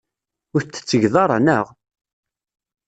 [0.55, 1.65] Ur t-tettgeḍ ara, naɣ?